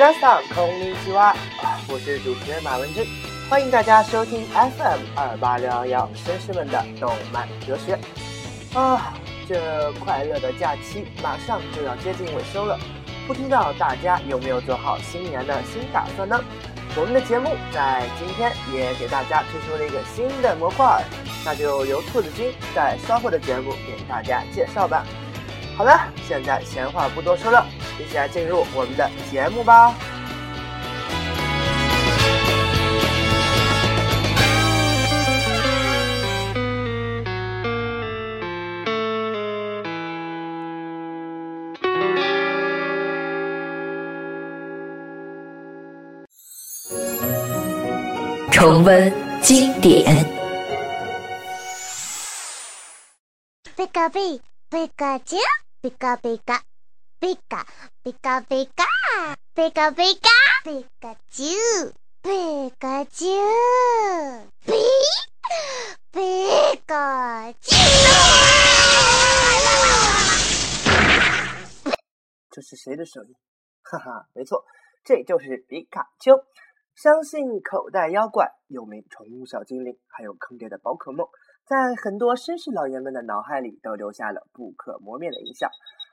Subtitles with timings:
[0.00, 1.32] 皆さんこんにちは，
[1.88, 3.06] 我是主持人马文君，
[3.48, 7.96] 欢迎大家收听 FM 二八六幺幺绅士们的动漫哲学。
[8.74, 9.14] 啊，
[9.48, 12.76] 这快乐的假期马上就要接近尾声了，
[13.28, 16.42] 不知道大家有没有做好新年的新打算呢？
[16.96, 21.04] 我们的节目在今天也给大家推出了一个新的模块，
[21.44, 25.06] 那就由兔子君在稍后的节目给大家介绍吧。
[25.76, 27.66] 好了，现在闲话不多说了，
[28.00, 29.94] 一起来进入我们的节目吧。
[48.50, 50.24] 重温经典。
[53.76, 54.40] ピカピ、
[54.70, 55.42] ピカチュウ、
[55.82, 56.62] ピカピカ、
[57.20, 57.66] ピカ、
[58.04, 58.84] ピカピカ、
[59.54, 60.30] ピカピカ、
[60.64, 64.72] ピカチュウ、ピカチュウ、ピ、
[66.12, 66.18] ピ
[66.86, 67.76] カチュ
[72.50, 73.34] 这是谁的声音？
[73.82, 74.64] 哈哈，没错，
[75.04, 76.42] 这就是皮卡丘。
[76.94, 81.28] 相信口袋妖怪又名宠物小精灵，还有坑爹的宝可梦，
[81.65, 85.69] 在很多绅士老爷们的脑海里都留下了不可磨灭的印象。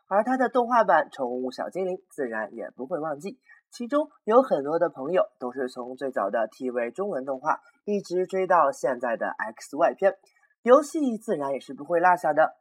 [0.07, 3.39] 而他的动画版宠物小精灵自然也不会忘记。
[3.71, 10.17] 其中有很多的朋友都是从最早的 TV 中文动画一直追到现在的 XY 篇，
[10.63, 12.57] 游戏自然也是不会落下的。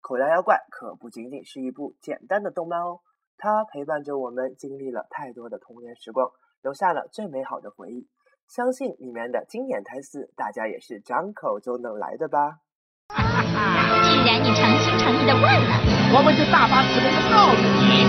[0.00, 3.00] 口袋妖怪可不仅仅是一部简单的动漫哦，
[3.36, 6.30] 它陪伴着我们经历了太多的童年时光。
[6.62, 8.06] 留下了最美好的回忆，
[8.54, 12.60] 相信里面的经典台词大家也是张口就能来的吧。
[13.08, 15.80] 既然你诚心诚意的问了，
[16.12, 18.04] 我们就大发慈悲的告诉你，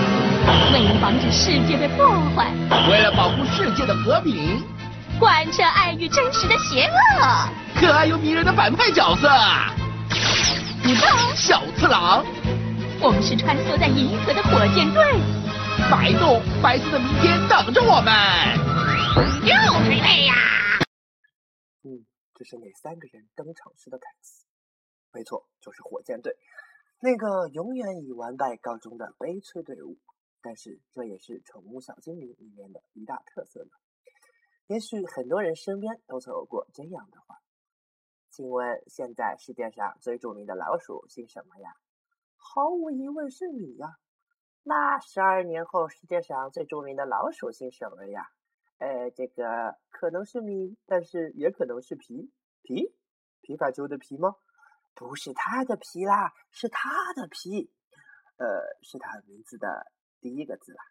[0.76, 2.04] 为了防止世界被破
[2.36, 2.52] 坏，
[2.92, 4.62] 为了保护世界的和平，
[5.18, 7.48] 贯彻爱与真实的邪恶，
[7.80, 9.26] 可爱又迷人的反派角色，
[10.84, 12.22] 你道小次郎，
[13.00, 15.02] 我们是穿梭在银河的火箭队。
[15.90, 18.12] 白洞，白色的明天等着我们。
[19.16, 19.20] 又
[19.86, 20.34] 推背呀！
[21.84, 22.04] 嗯，
[22.34, 24.44] 这是哪三个人登场时的台词？
[25.12, 26.36] 没错，就是火箭队，
[26.98, 29.96] 那个永远以完败告终的悲催队伍。
[30.42, 33.70] 但是这也是宠物小精灵里面的一大特色呢。
[34.66, 37.40] 也许很多人身边都曾有过这样的话。
[38.30, 41.76] 请问，现在世界上最著名的老鼠姓什么呀？
[42.36, 43.96] 毫无疑问是你呀。
[44.64, 48.28] 那十二年后，世界上最著名的老鼠姓什么呀？
[48.84, 52.30] 呃，这个可能是米，但是也可能是皮
[52.62, 52.94] 皮
[53.40, 54.34] 皮卡丘的皮吗？
[54.94, 57.72] 不是他的皮啦，是他的皮，
[58.36, 58.46] 呃，
[58.82, 59.86] 是他名字的
[60.20, 60.82] 第一个字啦。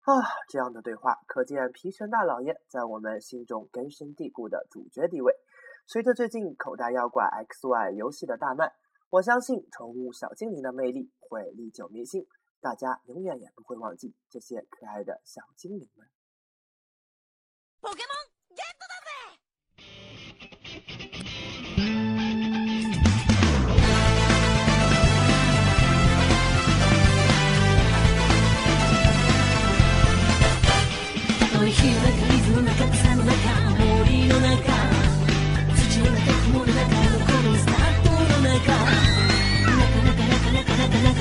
[0.00, 0.12] 啊，
[0.50, 5.34] 这样的对话，可见皮神大老爷在我们心中根深蒂固的主角地位。
[5.86, 8.74] 随着最近口袋妖怪 XY 游戏的大卖，
[9.08, 12.26] 我相信宠物小精灵的魅力会历久弥新。
[12.60, 16.06] 大家永远也不会忘记这些可爱的小精灵们。
[17.82, 19.50] ポケモンゲットだぜ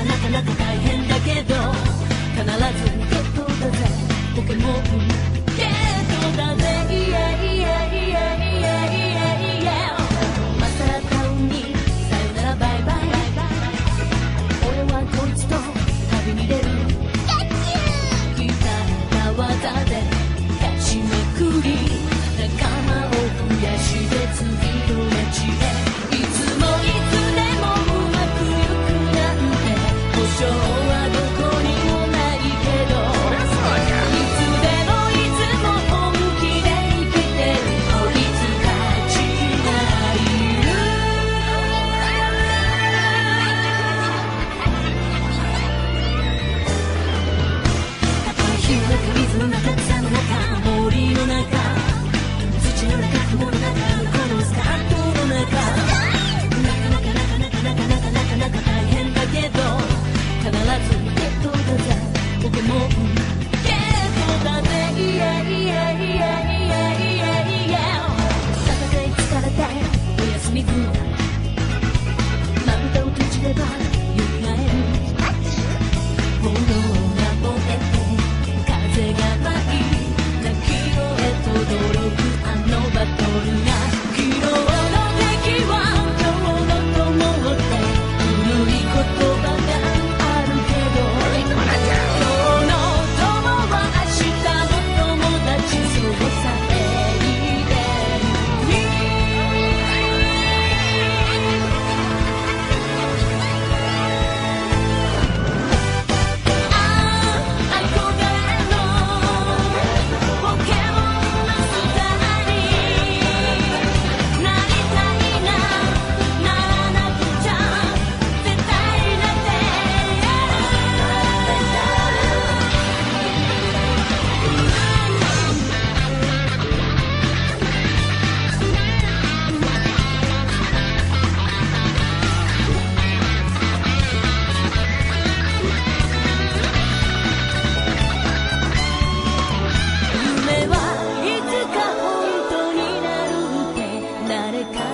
[0.05, 1.55] なかなか大変だけど
[2.35, 3.77] 必ずゲットだぜ
[4.35, 4.69] ポケモ
[5.05, 5.08] ン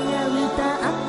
[0.06, 1.05] realita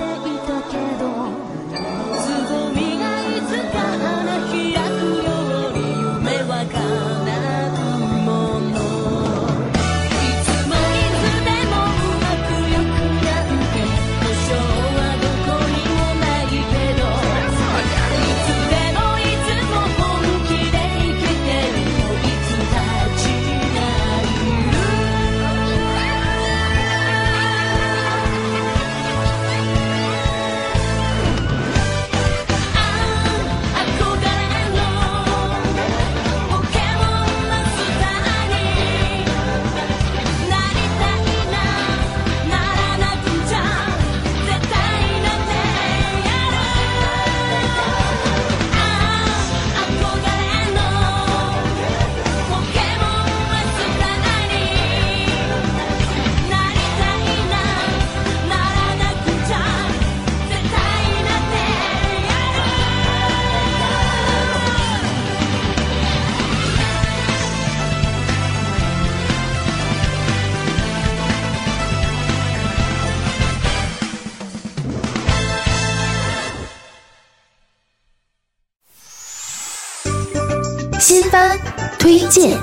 [82.36, 82.58] 推荐。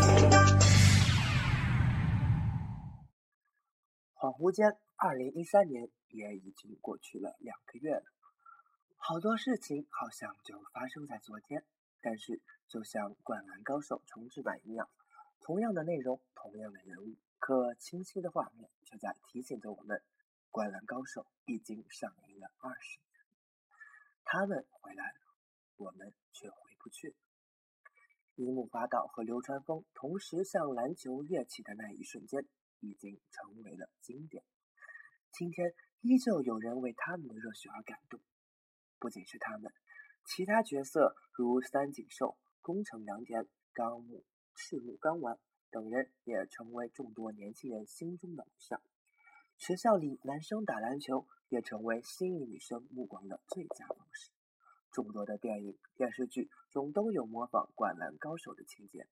[4.14, 8.04] 恍惚间，二零一三年也已经过去了两个月了，
[8.98, 11.66] 好多事情好像就发生在昨天。
[12.02, 14.88] 但是，就像《灌篮高手》重制版一样，
[15.42, 19.98] 同样的内容，同样的人物，可清晰的画面却在提醒着我们：
[20.52, 21.22] 《灌篮高手》
[21.52, 23.26] 已经上映了二十年，
[24.24, 25.16] 他们回来了，
[25.78, 27.16] 我们却回不去。
[28.36, 32.48] 樱木花道和流川枫同时向篮球跃起的那一瞬间，
[32.80, 34.44] 已经成为了经典。
[35.32, 38.20] 今天依旧有人为他们的热血而感动，
[38.98, 39.72] 不仅是他们。
[40.26, 44.24] 其他角色如三井寿、宫城良田、冈木、
[44.56, 45.38] 赤木刚丸
[45.70, 48.82] 等人也成为众多年轻人心中的偶像。
[49.58, 54.33] 学校里男生打篮球也成为吸引女生目光的最佳方式。
[54.94, 59.08] 众多的电影、电视剧中都有模仿《灌篮高手》的情节，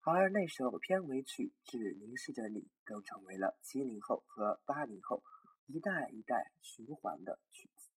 [0.00, 5.22] 而那首片尾曲《只凝视着你》更成为了七零后和八零后
[5.66, 7.88] 一代一代循环的曲子。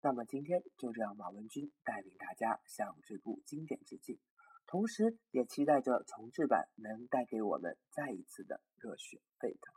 [0.00, 4.18] 那么今天就让马文君带领大家向这部经典致敬，
[4.66, 9.72] 同时也期待着重制版能带给我们再一次的热血沸腾。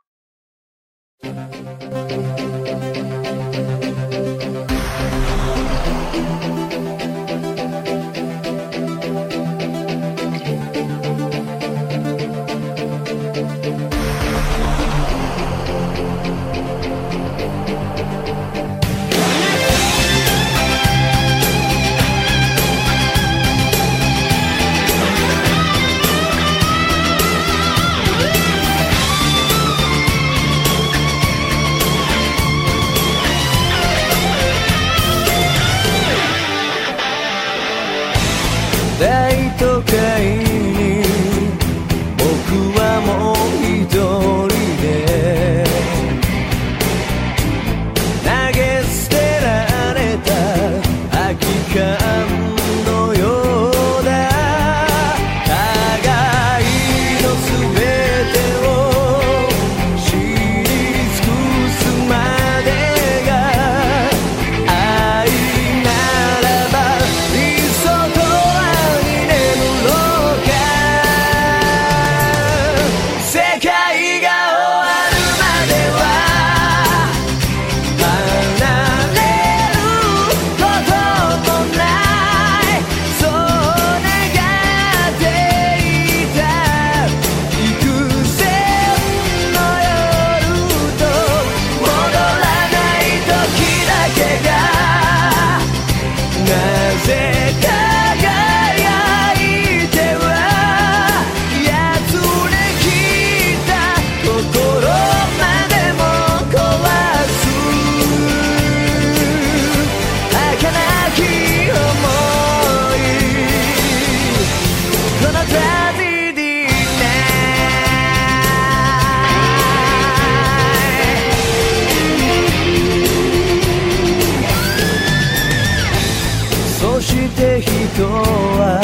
[126.96, 127.70] そして人
[128.04, 128.80] は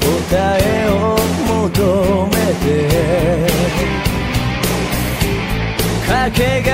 [0.00, 1.16] 答えを
[1.64, 1.78] 求
[2.26, 2.66] めて
[6.06, 6.69] かけが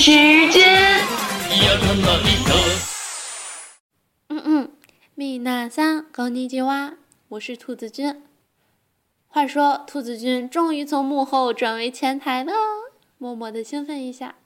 [0.00, 0.10] 时
[0.50, 0.66] 间。
[4.28, 4.70] 嗯嗯，
[5.14, 6.94] 米娜桑，こんにちは，
[7.28, 8.22] 我是兔子君。
[9.28, 12.52] 话说，兔子君终于从幕后转为前台了，
[13.18, 14.36] 默默的兴奋一下。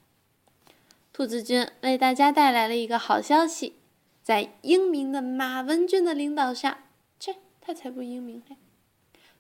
[1.13, 3.77] 兔子君为大家带来了一个好消息，
[4.23, 6.85] 在英明的马文君的领导下，
[7.21, 8.57] 切，他才不英明嘞！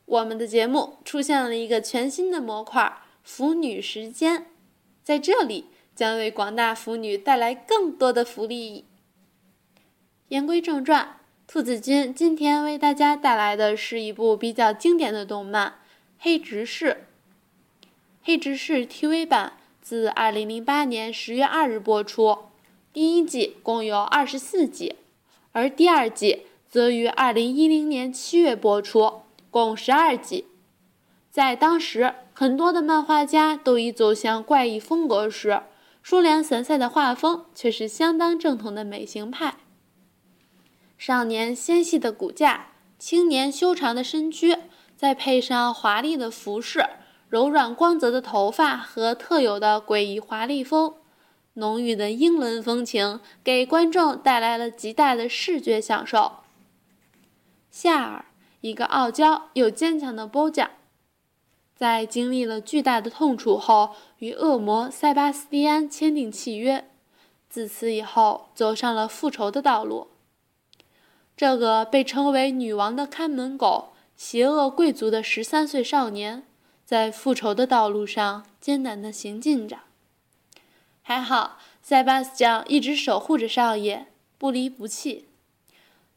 [0.04, 4.46] 我们的节目出现了一个全新的模块——腐女时间，
[5.04, 8.85] 在这里 将为广大腐女带来更多的福利。
[10.27, 15.69] 言归正传，兔子君今天为大家带来的是一部比较经典的动漫
[16.19, 16.85] 《黑执事》。
[18.21, 22.39] 《黑执事》TV 版自2008年10月2日播出，
[22.91, 24.95] 第一季共有24集，
[25.51, 29.21] 而第二季则于2010年7月播出，
[29.51, 30.45] 共12集。
[31.29, 35.61] 在当时，很多的漫画家都已走向怪异风格时，
[36.07, 39.55] 疏凉散赛的画风却是相当正统的美型派。
[40.99, 42.67] 少年纤细的骨架，
[42.99, 44.55] 青年修长的身躯，
[44.95, 46.85] 再配上华丽的服饰、
[47.27, 50.93] 柔软光泽的头发和特有的诡异华丽风，
[51.53, 56.33] 浓郁的英伦风情给观众带来了极大的视觉享受。
[57.71, 58.25] 夏尔，
[58.61, 60.67] 一个傲娇又坚强的 BOJA，
[61.75, 66.89] 在经历了巨大的痛楚后，与恶魔塞巴斯蒂安签订契约，
[67.49, 70.07] 自此以后走上了复仇的道路。
[71.35, 76.45] 这个被称为女王的看门狗、邪恶贵族的十三岁少年，
[76.85, 79.79] 在复仇的道路上艰难地行进着。
[81.01, 85.27] 还好，塞巴斯将一直守护着少爷，不离不弃，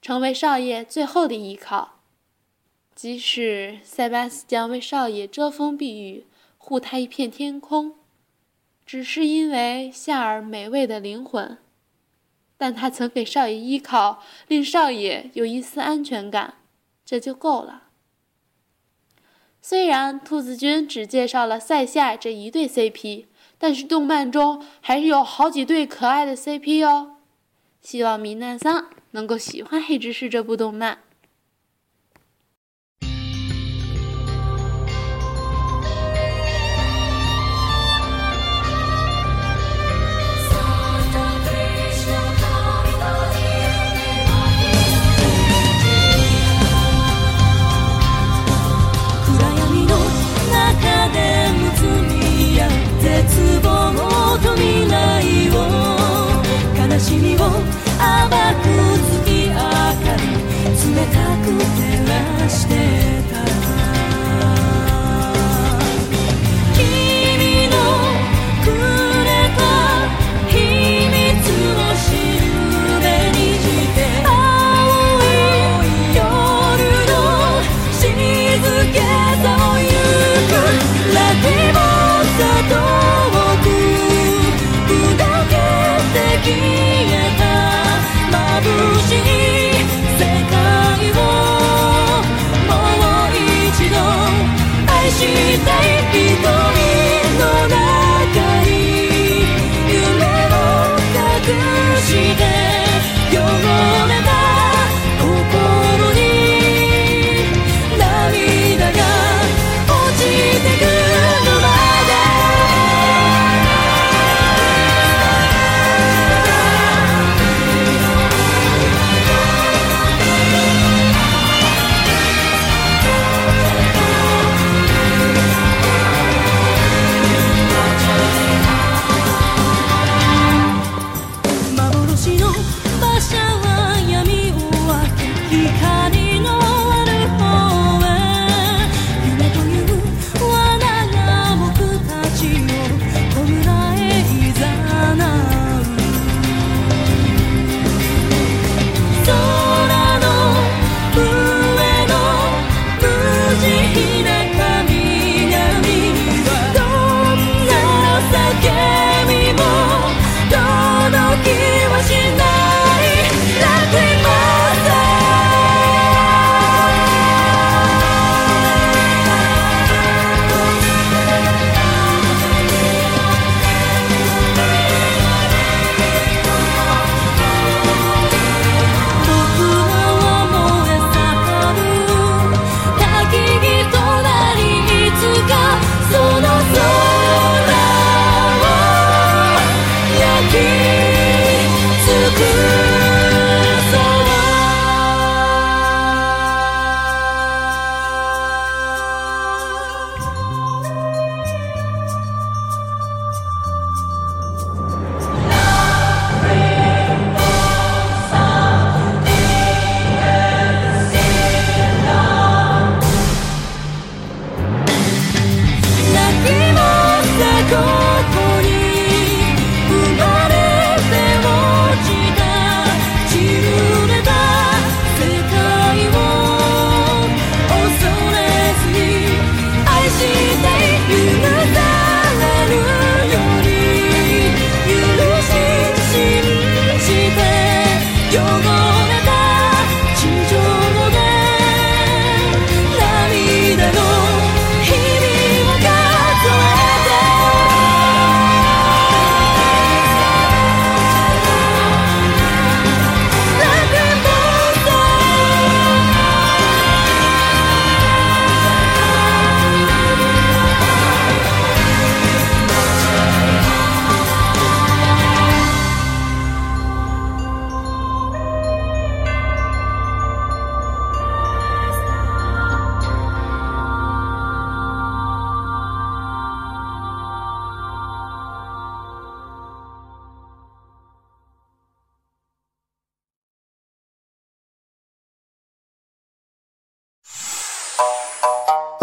[0.01, 1.98] 成为少爷最后的依靠。
[2.99, 6.27] 即使塞巴斯将为少爷遮风避雨，
[6.57, 7.95] 护他一片天空，
[8.85, 11.59] 只是因为夏尔美味的灵魂。
[12.57, 16.55] 但他曾给少爷依靠，令少爷有一丝安全感，
[17.05, 17.85] 这就够了。
[19.63, 23.27] 虽然兔子君只介绍了塞夏这一对 CP，
[23.59, 27.19] 但是动漫中还是有好几对可爱的 CP 哦。
[27.81, 31.05] 希望米娜桑能够喜欢《黑执事》这部动漫。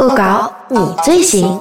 [0.06, 1.60] 恶搞你最行。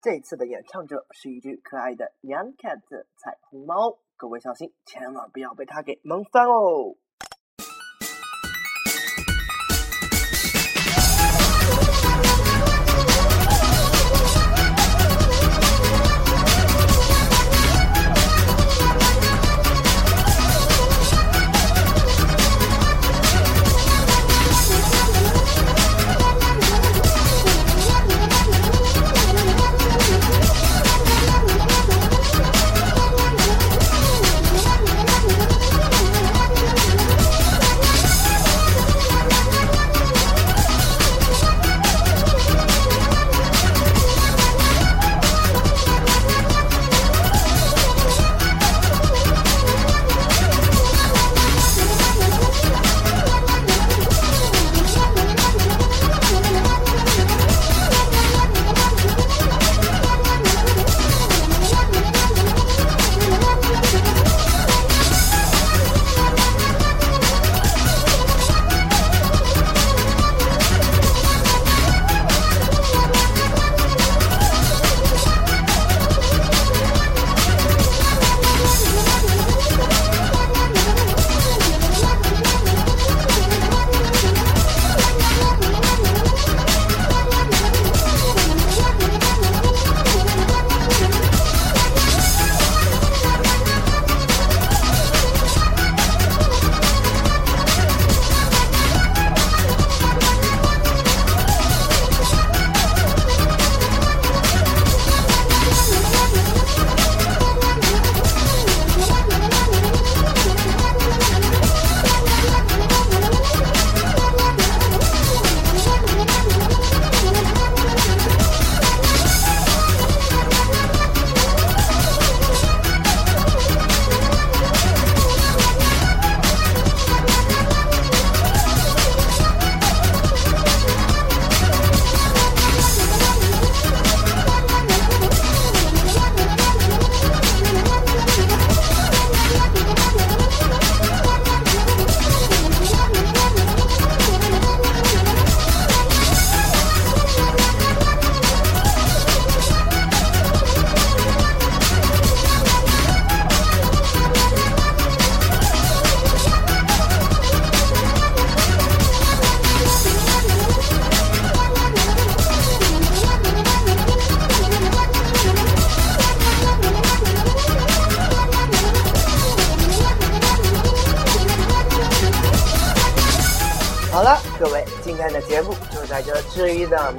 [0.00, 2.80] 这次的演唱者是一只可爱的 Young Cat
[3.18, 6.96] 彩虹猫，各位小心，千万不要被它给萌翻哦！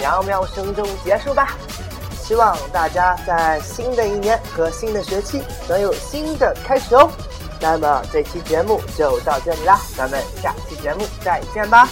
[0.05, 1.57] 喵喵声中结束吧。
[2.21, 7.09] 希望大家在新的一年和新的学期能有新的开始哦。
[7.59, 11.89] 那么这期节目就到这里啦，咱们下期节目再见吧。